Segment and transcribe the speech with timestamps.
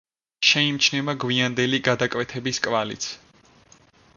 [0.51, 3.11] შეიმჩნევა გვიანდელი გადაკეთების კვალიც.